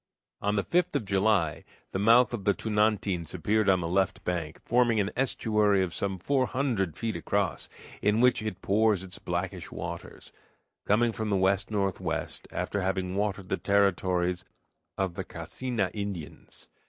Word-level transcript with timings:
On 0.41 0.55
the 0.55 0.63
5th 0.63 0.95
of 0.95 1.05
July 1.05 1.63
the 1.91 1.99
mouth 1.99 2.33
of 2.33 2.43
the 2.43 2.55
Tunantins 2.55 3.35
appeared 3.35 3.69
on 3.69 3.81
the 3.81 3.87
left 3.87 4.23
bank, 4.23 4.59
forming 4.65 4.99
an 4.99 5.11
estuary 5.15 5.83
of 5.83 5.93
some 5.93 6.17
four 6.17 6.47
hundred 6.47 6.97
feet 6.97 7.15
across, 7.15 7.69
in 8.01 8.19
which 8.19 8.41
it 8.41 8.63
pours 8.63 9.03
its 9.03 9.19
blackish 9.19 9.71
waters, 9.71 10.31
coming 10.87 11.11
from 11.11 11.29
the 11.29 11.37
west 11.37 11.69
northwest, 11.69 12.47
after 12.49 12.81
having 12.81 13.15
watered 13.15 13.49
the 13.49 13.57
territories 13.57 14.43
of 14.97 15.13
the 15.13 15.23
Cacena 15.23 15.91
Indians. 15.93 16.67